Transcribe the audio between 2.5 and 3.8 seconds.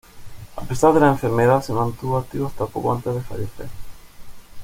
poco antes de fallecer.